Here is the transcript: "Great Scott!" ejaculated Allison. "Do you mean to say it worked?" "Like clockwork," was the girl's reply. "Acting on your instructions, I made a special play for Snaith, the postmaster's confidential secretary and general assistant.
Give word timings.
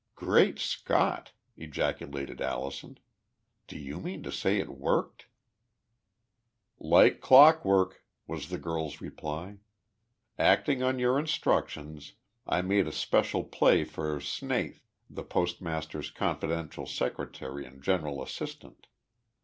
"Great 0.15 0.57
Scott!" 0.57 1.31
ejaculated 1.55 2.41
Allison. 2.41 2.97
"Do 3.67 3.77
you 3.77 3.99
mean 3.99 4.23
to 4.23 4.31
say 4.31 4.57
it 4.57 4.67
worked?" 4.69 5.27
"Like 6.79 7.21
clockwork," 7.21 8.03
was 8.25 8.49
the 8.49 8.57
girl's 8.57 8.99
reply. 8.99 9.59
"Acting 10.39 10.81
on 10.81 10.97
your 10.97 11.19
instructions, 11.19 12.13
I 12.47 12.63
made 12.63 12.87
a 12.87 12.91
special 12.91 13.43
play 13.43 13.83
for 13.83 14.19
Snaith, 14.19 14.87
the 15.07 15.21
postmaster's 15.23 16.09
confidential 16.09 16.87
secretary 16.87 17.63
and 17.63 17.79
general 17.83 18.23
assistant. 18.23 18.87